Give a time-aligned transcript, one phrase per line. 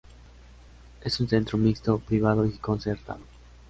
[1.03, 3.21] Es un centro mixto, privado y concertado.